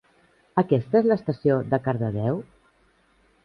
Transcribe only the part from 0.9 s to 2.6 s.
és l'estació de Cardedeu?